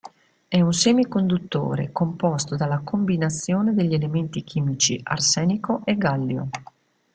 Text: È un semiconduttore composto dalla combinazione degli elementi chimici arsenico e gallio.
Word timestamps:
È 0.47 0.59
un 0.59 0.73
semiconduttore 0.73 1.91
composto 1.91 2.55
dalla 2.55 2.79
combinazione 2.79 3.75
degli 3.75 3.93
elementi 3.93 4.43
chimici 4.43 4.99
arsenico 5.03 5.81
e 5.85 5.95
gallio. 5.95 6.49